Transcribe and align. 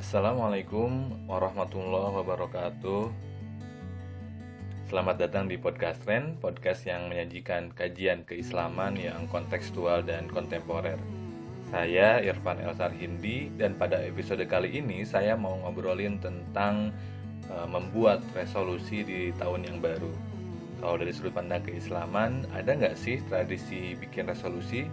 Assalamualaikum 0.00 1.12
warahmatullahi 1.28 2.24
wabarakatuh 2.24 3.12
Selamat 4.88 5.20
datang 5.20 5.44
di 5.44 5.60
Podcast 5.60 6.00
Trend, 6.08 6.40
podcast 6.40 6.88
yang 6.88 7.12
menyajikan 7.12 7.68
kajian 7.76 8.24
keislaman 8.24 8.96
yang 8.96 9.28
kontekstual 9.28 10.00
dan 10.00 10.24
kontemporer 10.32 10.96
Saya 11.68 12.16
Irfan 12.24 12.64
Elsar 12.64 12.96
Hindi 12.96 13.52
dan 13.60 13.76
pada 13.76 14.00
episode 14.00 14.40
kali 14.48 14.80
ini 14.80 15.04
saya 15.04 15.36
mau 15.36 15.60
ngobrolin 15.68 16.16
tentang 16.16 16.96
uh, 17.52 17.68
membuat 17.68 18.24
resolusi 18.32 19.04
di 19.04 19.36
tahun 19.36 19.68
yang 19.68 19.84
baru 19.84 20.16
kalau 20.80 20.96
dari 20.96 21.12
sudut 21.12 21.36
pandang 21.36 21.60
keislaman, 21.60 22.48
ada 22.56 22.72
nggak 22.72 22.96
sih 22.96 23.20
tradisi 23.28 23.92
bikin 24.00 24.32
resolusi? 24.32 24.88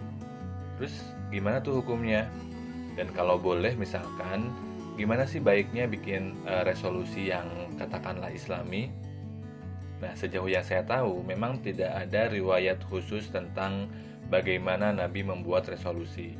Terus 0.76 1.00
gimana 1.32 1.64
tuh 1.64 1.80
hukumnya? 1.80 2.28
Dan 2.92 3.08
kalau 3.16 3.40
boleh 3.40 3.72
misalkan, 3.72 4.52
gimana 4.98 5.24
sih 5.24 5.38
baiknya 5.38 5.86
bikin 5.86 6.34
uh, 6.42 6.66
resolusi 6.66 7.30
yang 7.30 7.46
katakanlah 7.78 8.34
islami? 8.34 8.90
Nah, 10.02 10.14
sejauh 10.18 10.50
yang 10.50 10.66
saya 10.66 10.82
tahu, 10.82 11.22
memang 11.22 11.62
tidak 11.62 11.94
ada 11.94 12.26
riwayat 12.26 12.82
khusus 12.90 13.30
tentang 13.30 13.86
bagaimana 14.26 14.90
Nabi 14.90 15.22
membuat 15.22 15.70
resolusi. 15.70 16.34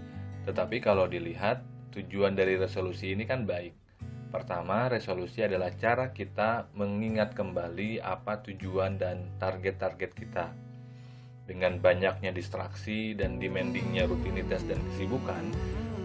Tetapi 0.47 0.83
kalau 0.83 1.07
dilihat, 1.07 1.62
tujuan 1.95 2.34
dari 2.34 2.59
resolusi 2.59 3.15
ini 3.15 3.27
kan 3.27 3.47
baik 3.47 3.79
Pertama, 4.29 4.93
resolusi 4.93 5.41
adalah 5.41 5.73
cara 5.73 6.12
kita 6.12 6.69
mengingat 6.77 7.33
kembali 7.33 8.05
apa 8.05 8.45
tujuan 8.45 9.01
dan 9.01 9.25
target-target 9.41 10.12
kita. 10.12 10.53
Dengan 11.48 11.81
banyaknya 11.81 12.29
distraksi 12.29 13.17
dan 13.17 13.41
demandingnya 13.41 14.05
rutinitas 14.05 14.69
dan 14.69 14.77
kesibukan, 14.93 15.48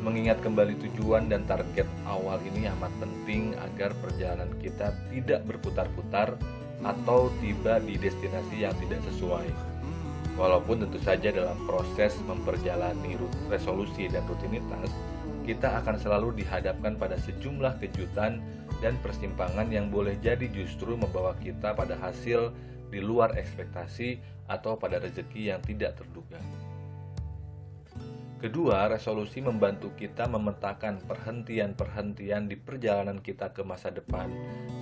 mengingat 0.03 0.43
kembali 0.43 0.75
tujuan 0.83 1.31
dan 1.31 1.47
target 1.47 1.87
awal 2.03 2.35
ini 2.43 2.67
amat 2.75 2.91
penting 2.99 3.55
agar 3.55 3.95
perjalanan 4.03 4.51
kita 4.59 4.91
tidak 5.07 5.47
berputar-putar 5.47 6.35
atau 6.83 7.31
tiba 7.39 7.79
di 7.79 7.95
destinasi 7.95 8.67
yang 8.67 8.75
tidak 8.83 8.99
sesuai. 9.07 9.47
Walaupun 10.35 10.83
tentu 10.83 10.99
saja 10.99 11.31
dalam 11.31 11.55
proses 11.63 12.19
memperjalani 12.27 13.15
resolusi 13.47 14.11
dan 14.11 14.27
rutinitas, 14.27 14.91
kita 15.47 15.79
akan 15.79 15.95
selalu 15.95 16.43
dihadapkan 16.43 16.99
pada 16.99 17.15
sejumlah 17.23 17.79
kejutan 17.79 18.43
dan 18.83 18.99
persimpangan 18.99 19.71
yang 19.71 19.87
boleh 19.87 20.19
jadi 20.19 20.51
justru 20.51 20.99
membawa 20.99 21.37
kita 21.39 21.71
pada 21.71 21.95
hasil 22.03 22.51
di 22.91 22.99
luar 22.99 23.39
ekspektasi 23.39 24.19
atau 24.51 24.75
pada 24.75 24.99
rezeki 24.99 25.53
yang 25.55 25.61
tidak 25.63 25.95
terduga. 25.95 26.41
Kedua, 28.43 28.91
resolusi 28.91 29.39
membantu 29.39 29.95
kita 29.95 30.27
memetakan 30.27 30.99
perhentian-perhentian 31.07 32.51
di 32.51 32.59
perjalanan 32.59 33.23
kita 33.23 33.55
ke 33.55 33.63
masa 33.63 33.87
depan, 33.87 34.27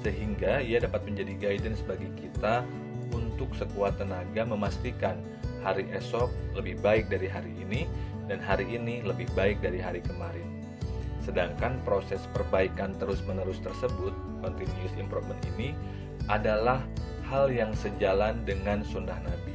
sehingga 0.02 0.66
ia 0.66 0.82
dapat 0.82 1.06
menjadi 1.06 1.38
guidance 1.38 1.86
bagi 1.86 2.10
kita 2.18 2.66
untuk 3.14 3.54
sekuat 3.54 4.02
tenaga 4.02 4.50
memastikan 4.50 5.22
hari 5.62 5.86
esok 5.94 6.34
lebih 6.58 6.82
baik 6.82 7.06
dari 7.14 7.30
hari 7.30 7.54
ini 7.62 7.86
dan 8.26 8.42
hari 8.42 8.66
ini 8.66 9.06
lebih 9.06 9.30
baik 9.38 9.62
dari 9.62 9.78
hari 9.78 10.02
kemarin. 10.02 10.66
Sedangkan 11.22 11.78
proses 11.86 12.26
perbaikan 12.34 12.98
terus-menerus 12.98 13.62
tersebut, 13.62 14.18
continuous 14.42 14.98
improvement 14.98 15.38
ini, 15.54 15.78
adalah 16.34 16.82
hal 17.30 17.46
yang 17.54 17.78
sejalan 17.78 18.42
dengan 18.42 18.82
sunnah 18.82 19.22
Nabi. 19.22 19.54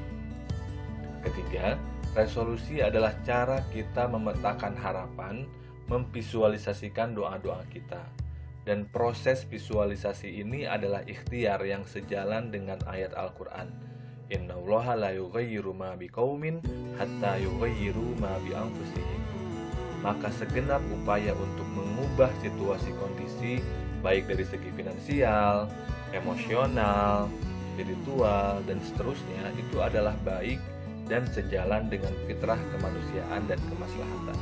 Ketiga, 1.26 1.74
resolusi 2.16 2.80
adalah 2.80 3.12
cara 3.22 3.60
kita 3.68 4.08
memetakan 4.08 4.72
harapan, 4.80 5.44
memvisualisasikan 5.92 7.12
doa-doa 7.12 7.60
kita. 7.68 8.00
Dan 8.66 8.88
proses 8.90 9.46
visualisasi 9.46 10.42
ini 10.42 10.66
adalah 10.66 11.04
ikhtiar 11.06 11.62
yang 11.62 11.86
sejalan 11.86 12.50
dengan 12.50 12.80
ayat 12.88 13.14
Al-Quran. 13.14 13.70
La 14.26 15.14
yughayyiru 15.14 15.70
ma 15.70 15.94
biqaumin 15.94 16.58
hatta 16.98 17.38
yughayyiru 17.38 18.18
ma 18.18 18.34
bi 18.42 18.58
anfusihim 18.58 19.22
maka 20.06 20.30
segenap 20.38 20.82
upaya 20.92 21.34
untuk 21.34 21.66
mengubah 21.74 22.30
situasi 22.38 22.94
kondisi 23.00 23.58
baik 24.04 24.30
dari 24.30 24.46
segi 24.46 24.70
finansial, 24.78 25.66
emosional, 26.14 27.26
spiritual, 27.74 28.62
dan 28.70 28.78
seterusnya 28.86 29.50
itu 29.58 29.82
adalah 29.82 30.14
baik 30.22 30.62
dan 31.06 31.26
sejalan 31.30 31.86
dengan 31.86 32.12
fitrah 32.26 32.58
kemanusiaan 32.74 33.46
dan 33.46 33.58
kemaslahatan. 33.70 34.38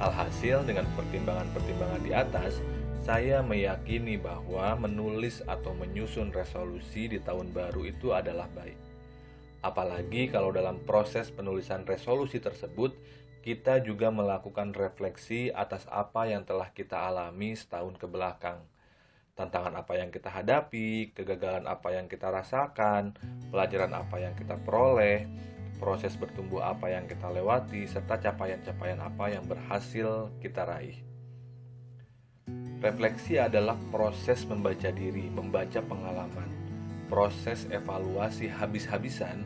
Alhasil 0.00 0.64
dengan 0.68 0.84
pertimbangan-pertimbangan 0.96 2.02
di 2.04 2.12
atas, 2.12 2.60
saya 3.04 3.44
meyakini 3.44 4.16
bahwa 4.16 4.76
menulis 4.80 5.44
atau 5.44 5.76
menyusun 5.76 6.32
resolusi 6.32 7.08
di 7.08 7.20
tahun 7.20 7.52
baru 7.52 7.84
itu 7.84 8.16
adalah 8.16 8.48
baik. 8.56 8.76
Apalagi 9.64 10.28
kalau 10.28 10.52
dalam 10.52 10.80
proses 10.84 11.32
penulisan 11.32 11.88
resolusi 11.88 12.36
tersebut 12.40 12.92
kita 13.44 13.84
juga 13.84 14.08
melakukan 14.08 14.72
refleksi 14.72 15.52
atas 15.52 15.84
apa 15.92 16.32
yang 16.32 16.48
telah 16.48 16.72
kita 16.72 16.96
alami 16.96 17.52
setahun 17.52 18.00
ke 18.00 18.08
belakang. 18.08 18.64
Tantangan 19.34 19.74
apa 19.74 19.98
yang 19.98 20.14
kita 20.14 20.30
hadapi, 20.30 21.10
kegagalan 21.10 21.66
apa 21.66 21.90
yang 21.90 22.06
kita 22.06 22.30
rasakan, 22.30 23.18
pelajaran 23.50 23.90
apa 23.90 24.22
yang 24.22 24.30
kita 24.38 24.54
peroleh, 24.62 25.26
proses 25.82 26.14
bertumbuh 26.14 26.62
apa 26.62 26.94
yang 26.94 27.10
kita 27.10 27.26
lewati, 27.34 27.82
serta 27.90 28.22
capaian-capaian 28.22 29.02
apa 29.02 29.34
yang 29.34 29.42
berhasil 29.42 30.30
kita 30.38 30.62
raih. 30.62 31.02
Refleksi 32.78 33.42
adalah 33.42 33.74
proses 33.90 34.46
membaca 34.46 34.94
diri, 34.94 35.26
membaca 35.26 35.82
pengalaman, 35.82 36.46
proses 37.10 37.66
evaluasi 37.74 38.46
habis-habisan 38.46 39.42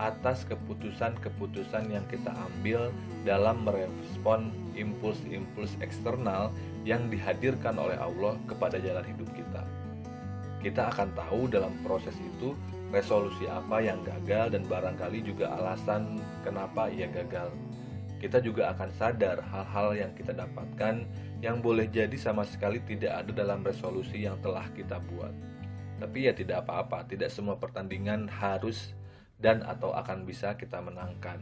atas 0.00 0.48
keputusan-keputusan 0.48 1.92
yang 1.92 2.04
kita 2.08 2.32
ambil 2.32 2.88
dalam 3.28 3.68
merespon 3.68 4.48
impuls-impuls 4.72 5.76
eksternal 5.84 6.48
yang 6.88 7.12
dihadirkan 7.12 7.76
oleh 7.76 8.00
Allah 8.00 8.40
kepada 8.48 8.80
jalan 8.80 9.04
hidup 9.04 9.28
kita. 9.36 9.60
Kita 10.64 10.88
akan 10.88 11.12
tahu 11.12 11.52
dalam 11.52 11.76
proses 11.84 12.16
itu 12.16 12.56
resolusi 12.88 13.44
apa 13.44 13.80
yang 13.84 14.00
gagal 14.00 14.56
dan 14.56 14.64
barangkali 14.64 15.20
juga 15.20 15.52
alasan 15.56 16.16
kenapa 16.44 16.88
ia 16.88 17.08
gagal. 17.08 17.52
Kita 18.20 18.40
juga 18.44 18.76
akan 18.76 18.92
sadar 19.00 19.40
hal-hal 19.40 19.96
yang 19.96 20.12
kita 20.12 20.36
dapatkan 20.36 21.08
yang 21.40 21.64
boleh 21.64 21.88
jadi 21.88 22.12
sama 22.20 22.44
sekali 22.44 22.84
tidak 22.84 23.24
ada 23.24 23.32
dalam 23.32 23.64
resolusi 23.64 24.28
yang 24.28 24.36
telah 24.44 24.68
kita 24.76 25.00
buat. 25.08 25.32
Tapi 26.00 26.28
ya 26.28 26.32
tidak 26.36 26.68
apa-apa, 26.68 27.08
tidak 27.08 27.32
semua 27.32 27.56
pertandingan 27.56 28.28
harus 28.28 28.92
dan 29.40 29.64
atau 29.64 29.96
akan 29.96 30.28
bisa 30.28 30.54
kita 30.54 30.78
menangkan. 30.84 31.40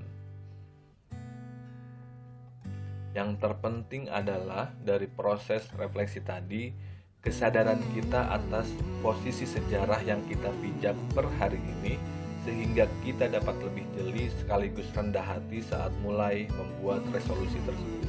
Yang 3.13 3.43
terpenting 3.43 4.07
adalah 4.07 4.71
dari 4.79 5.11
proses 5.11 5.67
refleksi 5.75 6.23
tadi, 6.23 6.71
kesadaran 7.19 7.83
kita 7.91 8.31
atas 8.31 8.71
posisi 9.03 9.43
sejarah 9.43 9.99
yang 10.07 10.23
kita 10.31 10.55
pijak 10.63 10.95
per 11.13 11.27
hari 11.43 11.59
ini 11.59 11.99
sehingga 12.47 12.87
kita 13.03 13.27
dapat 13.27 13.59
lebih 13.61 13.85
jeli 13.99 14.31
sekaligus 14.39 14.87
rendah 14.95 15.27
hati 15.27 15.59
saat 15.61 15.91
mulai 16.01 16.47
membuat 16.55 17.03
resolusi 17.11 17.59
tersebut. 17.67 18.07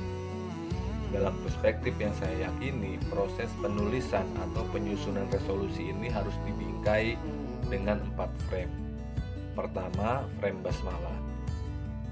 Dalam 1.09 1.33
perspektif 1.41 1.97
yang 1.97 2.13
saya 2.21 2.45
yakini, 2.45 3.01
proses 3.09 3.49
penulisan 3.57 4.29
atau 4.37 4.61
penyusunan 4.69 5.25
resolusi 5.33 5.89
ini 5.89 6.05
harus 6.13 6.37
dibingkai 6.45 7.17
dengan 7.65 7.97
empat 8.13 8.29
frame 8.45 8.88
Pertama, 9.59 10.23
frame 10.39 10.63
basmalah. 10.63 11.19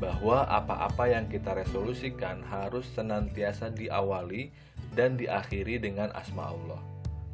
Bahwa 0.04 0.44
apa-apa 0.52 1.08
yang 1.08 1.32
kita 1.32 1.56
resolusikan 1.56 2.44
harus 2.44 2.84
senantiasa 2.92 3.72
diawali 3.72 4.52
dan 4.92 5.16
diakhiri 5.16 5.80
dengan 5.80 6.12
asma 6.12 6.52
Allah. 6.52 6.84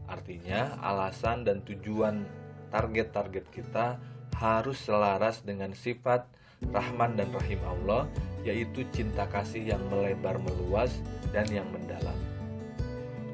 Artinya, 0.05 0.77
alasan 0.85 1.49
dan 1.49 1.65
tujuan 1.65 2.29
target-target 2.69 3.49
kita 3.49 3.97
harus 4.37 4.77
selaras 4.77 5.41
dengan 5.41 5.73
sifat 5.73 6.29
Rahman 6.69 7.17
dan 7.17 7.33
Rahim 7.33 7.59
Allah, 7.65 8.05
yaitu 8.45 8.85
cinta 8.93 9.25
kasih 9.33 9.73
yang 9.73 9.81
melebar 9.89 10.37
meluas 10.37 10.93
dan 11.33 11.49
yang 11.49 11.65
mendalam. 11.73 12.15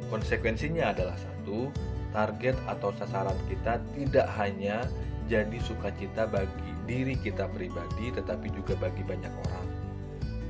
Konsekuensinya 0.07 0.95
adalah 0.95 1.19
satu, 1.19 1.69
target 2.15 2.55
atau 2.65 2.89
sasaran 2.95 3.37
kita 3.51 3.77
tidak 3.93 4.27
hanya 4.39 4.87
jadi 5.29 5.57
sukacita 5.61 6.25
bagi 6.25 6.73
diri 6.89 7.13
kita 7.13 7.45
pribadi 7.53 8.09
tetapi 8.09 8.49
juga 8.49 8.73
bagi 8.81 9.05
banyak 9.05 9.33
orang. 9.45 9.67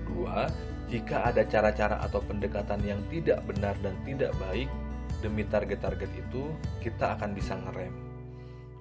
Dua, 0.08 0.48
jika 0.88 1.30
ada 1.30 1.44
cara-cara 1.46 2.00
atau 2.02 2.24
pendekatan 2.24 2.82
yang 2.82 3.04
tidak 3.12 3.44
benar 3.46 3.76
dan 3.84 3.94
tidak 4.08 4.32
baik 4.40 4.72
demi 5.20 5.44
target-target 5.44 6.10
itu, 6.16 6.50
kita 6.80 7.20
akan 7.20 7.36
bisa 7.36 7.60
ngerem. 7.60 7.94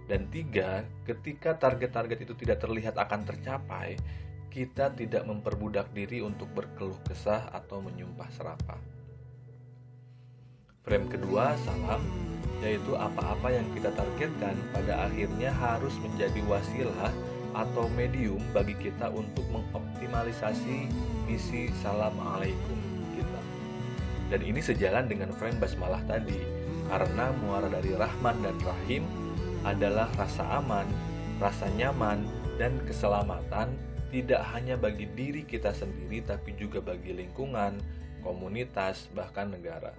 Dan 0.08 0.30
tiga, 0.32 0.86
ketika 1.04 1.58
target-target 1.58 2.24
itu 2.24 2.32
tidak 2.32 2.64
terlihat 2.64 2.96
akan 2.96 3.28
tercapai, 3.28 3.98
kita 4.48 4.88
tidak 4.96 5.28
memperbudak 5.28 5.92
diri 5.92 6.24
untuk 6.24 6.48
berkeluh 6.56 6.96
kesah 7.04 7.52
atau 7.52 7.84
menyumpah 7.84 8.30
serapah. 8.32 8.97
Frame 10.88 11.04
kedua, 11.04 11.52
salam, 11.68 12.00
yaitu 12.64 12.96
apa-apa 12.96 13.52
yang 13.52 13.68
kita 13.76 13.92
targetkan 13.92 14.56
pada 14.72 15.04
akhirnya 15.04 15.52
harus 15.52 15.92
menjadi 16.00 16.40
wasilah 16.48 17.12
atau 17.52 17.92
medium 17.92 18.40
bagi 18.56 18.72
kita 18.80 19.12
untuk 19.12 19.44
mengoptimalisasi 19.52 20.88
misi 21.28 21.68
salam 21.84 22.16
alaikum 22.16 22.80
kita. 23.12 23.40
Dan 24.32 24.40
ini 24.40 24.64
sejalan 24.64 25.12
dengan 25.12 25.28
frame 25.36 25.60
basmalah 25.60 26.00
tadi, 26.08 26.40
karena 26.88 27.36
muara 27.36 27.68
dari 27.68 27.92
Rahman 27.92 28.40
dan 28.40 28.56
Rahim 28.64 29.04
adalah 29.68 30.08
rasa 30.16 30.56
aman, 30.56 30.88
rasa 31.36 31.68
nyaman, 31.76 32.24
dan 32.56 32.80
keselamatan 32.88 33.76
tidak 34.08 34.40
hanya 34.56 34.80
bagi 34.80 35.04
diri 35.12 35.44
kita 35.44 35.68
sendiri 35.68 36.24
tapi 36.24 36.56
juga 36.56 36.80
bagi 36.80 37.12
lingkungan, 37.12 37.76
komunitas, 38.24 39.12
bahkan 39.12 39.52
negara. 39.52 39.92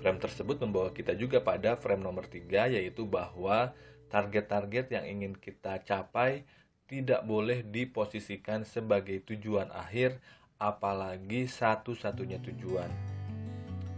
Frame 0.00 0.16
tersebut 0.16 0.56
membawa 0.64 0.88
kita 0.96 1.12
juga 1.12 1.44
pada 1.44 1.76
frame 1.76 2.00
nomor 2.00 2.24
tiga 2.24 2.64
yaitu 2.64 3.04
bahwa 3.04 3.76
target-target 4.08 4.88
yang 4.96 5.04
ingin 5.04 5.32
kita 5.36 5.84
capai 5.84 6.48
tidak 6.88 7.22
boleh 7.28 7.62
diposisikan 7.62 8.64
sebagai 8.64 9.22
tujuan 9.28 9.68
akhir 9.70 10.18
apalagi 10.56 11.46
satu-satunya 11.46 12.40
tujuan. 12.40 12.88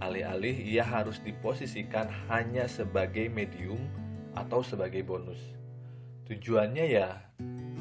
Alih-alih 0.03 0.67
ia 0.67 0.83
harus 0.83 1.23
diposisikan 1.23 2.11
hanya 2.27 2.67
sebagai 2.67 3.31
medium 3.31 3.79
atau 4.35 4.61
sebagai 4.61 5.07
bonus. 5.07 5.39
Tujuannya 6.27 6.87
ya 6.91 7.23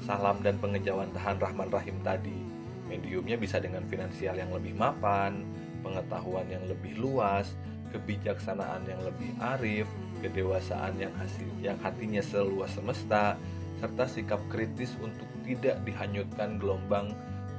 salam 0.05 0.41
dan 0.45 0.61
pengejauhan 0.61 1.09
tahan 1.13 1.37
Rahman 1.41 1.69
Rahim 1.73 1.97
tadi. 2.05 2.37
Mediumnya 2.85 3.39
bisa 3.39 3.57
dengan 3.57 3.81
finansial 3.89 4.37
yang 4.37 4.53
lebih 4.53 4.77
mapan, 4.77 5.47
pengetahuan 5.81 6.45
yang 6.49 6.65
lebih 6.67 6.99
luas, 6.99 7.55
kebijaksanaan 7.91 8.87
yang 8.87 9.01
lebih 9.03 9.31
arif, 9.39 9.87
kedewasaan 10.23 10.97
yang 10.97 11.13
hasil 11.19 11.47
yang 11.59 11.77
hatinya 11.79 12.23
seluas 12.23 12.71
semesta, 12.73 13.35
serta 13.79 14.05
sikap 14.07 14.41
kritis 14.47 14.95
untuk 15.03 15.27
tidak 15.43 15.81
dihanyutkan 15.83 16.61
gelombang 16.61 17.11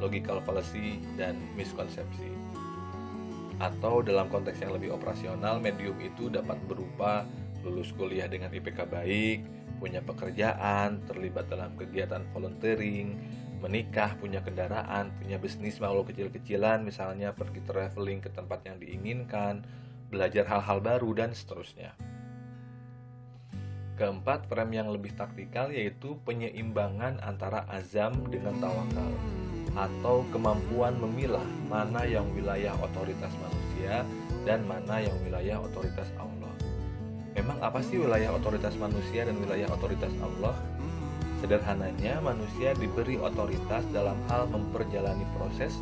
logical 0.03 0.43
fallacy 0.43 0.99
dan 1.15 1.39
miskonsepsi. 1.55 2.31
Atau 3.63 4.03
dalam 4.03 4.27
konteks 4.27 4.59
yang 4.59 4.75
lebih 4.75 4.97
operasional, 4.97 5.63
medium 5.63 5.95
itu 6.03 6.27
dapat 6.27 6.59
berupa 6.67 7.23
lulus 7.63 7.95
kuliah 7.95 8.27
dengan 8.27 8.51
IPK 8.51 8.91
baik, 8.91 9.39
punya 9.79 10.03
pekerjaan, 10.03 11.03
terlibat 11.07 11.47
dalam 11.47 11.75
kegiatan 11.79 12.27
volunteering, 12.35 13.19
menikah, 13.63 14.19
punya 14.19 14.43
kendaraan, 14.43 15.15
punya 15.23 15.39
bisnis 15.39 15.79
walau 15.79 16.03
kecil-kecilan, 16.03 16.83
misalnya 16.83 17.31
pergi 17.31 17.63
traveling 17.63 18.19
ke 18.19 18.31
tempat 18.35 18.67
yang 18.67 18.83
diinginkan, 18.83 19.63
belajar 20.13 20.45
hal-hal 20.45 20.85
baru, 20.85 21.17
dan 21.17 21.33
seterusnya. 21.33 21.97
Keempat, 23.97 24.45
frame 24.45 24.77
yang 24.77 24.93
lebih 24.93 25.17
taktikal 25.17 25.73
yaitu 25.73 26.21
penyeimbangan 26.29 27.17
antara 27.25 27.65
azam 27.73 28.13
dengan 28.29 28.61
tawakal 28.61 29.13
atau 29.73 30.21
kemampuan 30.29 30.93
memilah 31.01 31.45
mana 31.65 32.05
yang 32.05 32.29
wilayah 32.37 32.77
otoritas 32.85 33.33
manusia 33.41 34.05
dan 34.45 34.69
mana 34.69 35.01
yang 35.01 35.17
wilayah 35.25 35.57
otoritas 35.65 36.13
Allah. 36.21 36.53
Memang 37.33 37.57
apa 37.65 37.81
sih 37.81 37.97
wilayah 37.97 38.37
otoritas 38.37 38.77
manusia 38.77 39.25
dan 39.25 39.41
wilayah 39.41 39.69
otoritas 39.73 40.13
Allah? 40.21 40.53
Sederhananya, 41.41 42.21
manusia 42.21 42.77
diberi 42.77 43.17
otoritas 43.17 43.83
dalam 43.91 44.15
hal 44.29 44.47
memperjalani 44.53 45.25
proses, 45.35 45.75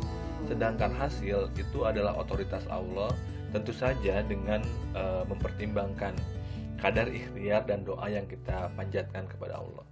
sedangkan 0.47 0.95
hasil 0.95 1.51
itu 1.59 1.79
adalah 1.83 2.15
otoritas 2.15 2.63
Allah 2.71 3.11
tentu 3.51 3.75
saja 3.75 4.23
dengan 4.23 4.63
e, 4.95 5.03
mempertimbangkan 5.27 6.15
kadar 6.81 7.11
ikhtiar 7.11 7.67
dan 7.69 7.85
doa 7.85 8.09
yang 8.09 8.25
kita 8.25 8.73
panjatkan 8.73 9.29
kepada 9.29 9.61
Allah. 9.61 9.85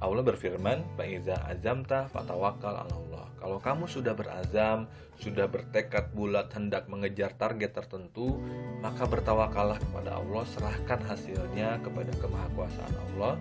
Allah 0.00 0.24
berfirman, 0.24 0.84
"Faiza 0.96 1.36
azamta 1.44 2.08
fatawakal 2.08 2.88
Allah." 2.88 3.26
Kalau 3.40 3.60
kamu 3.60 3.84
sudah 3.84 4.16
berazam, 4.16 4.88
sudah 5.20 5.44
bertekad 5.44 6.16
bulat 6.16 6.48
hendak 6.56 6.88
mengejar 6.88 7.36
target 7.36 7.76
tertentu, 7.76 8.40
maka 8.80 9.04
bertawakallah 9.04 9.76
kepada 9.76 10.16
Allah, 10.16 10.44
serahkan 10.48 11.00
hasilnya 11.04 11.76
kepada 11.84 12.12
kemahakuasaan 12.24 12.94
Allah. 13.12 13.36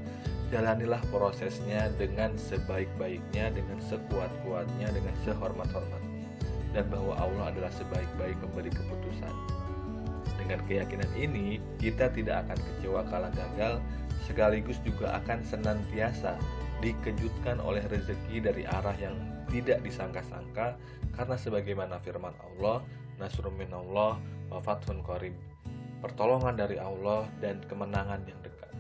Jalanilah 0.51 1.01
prosesnya 1.07 1.87
dengan 1.95 2.35
sebaik-baiknya, 2.35 3.55
dengan 3.55 3.79
sekuat-kuatnya, 3.79 4.91
dengan 4.91 5.15
sehormat-hormatnya 5.23 6.12
dan 6.73 6.89
bahwa 6.89 7.13
Allah 7.15 7.53
adalah 7.53 7.71
sebaik-baik 7.71 8.35
pemberi 8.41 8.73
keputusan. 8.73 9.33
Dengan 10.41 10.59
keyakinan 10.67 11.11
ini, 11.15 11.61
kita 11.79 12.11
tidak 12.11 12.43
akan 12.49 12.57
kecewa 12.59 13.01
kala 13.07 13.29
gagal, 13.31 13.79
sekaligus 14.25 14.81
juga 14.83 15.15
akan 15.23 15.39
senantiasa 15.45 16.35
dikejutkan 16.83 17.63
oleh 17.63 17.79
rezeki 17.87 18.43
dari 18.43 18.67
arah 18.67 18.97
yang 18.99 19.15
tidak 19.47 19.79
disangka-sangka 19.85 20.75
karena 21.13 21.35
sebagaimana 21.37 21.95
firman 22.01 22.33
Allah, 22.41 22.81
Nasrul 23.21 23.53
minallah 23.53 24.17
wa 24.49 24.59
fathun. 24.59 24.99
Pertolongan 26.03 26.59
dari 26.59 26.75
Allah 26.81 27.29
dan 27.39 27.63
kemenangan 27.63 28.19
yang 28.27 28.35
dekat. 28.43 28.72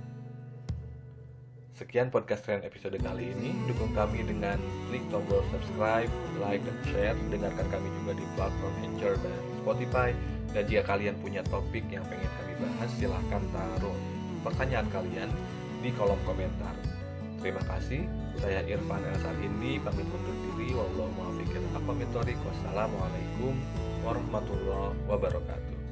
Sekian 1.83 2.07
podcast 2.07 2.47
Trend 2.47 2.63
episode 2.63 2.95
kali 2.95 3.35
ini. 3.35 3.51
Dukung 3.67 3.91
kami 3.91 4.23
dengan 4.23 4.55
klik 4.87 5.03
tombol 5.11 5.43
subscribe, 5.51 6.07
like, 6.39 6.63
dan 6.63 6.79
share. 6.87 7.17
Dengarkan 7.27 7.67
kami 7.67 7.91
juga 7.99 8.15
di 8.15 8.25
platform 8.39 8.75
Anchor 8.87 9.19
dan 9.19 9.35
Spotify. 9.59 10.09
Dan 10.55 10.63
jika 10.71 10.95
kalian 10.95 11.19
punya 11.19 11.43
topik 11.51 11.83
yang 11.91 12.07
pengen 12.07 12.31
kami 12.39 12.55
bahas, 12.63 12.87
silahkan 12.95 13.43
taruh 13.51 13.99
pertanyaan 14.47 14.87
kalian 14.95 15.27
di 15.83 15.91
kolom 15.99 16.15
komentar. 16.23 16.71
Terima 17.43 17.59
kasih. 17.67 18.07
Saya 18.39 18.63
Irfan 18.63 19.03
Elsar 19.03 19.35
Indi, 19.43 19.75
pamit 19.83 20.07
undur 20.07 20.37
diri. 20.55 20.71
Wassalamualaikum 22.47 23.59
warahmatullahi 24.07 24.95
wabarakatuh. 25.11 25.82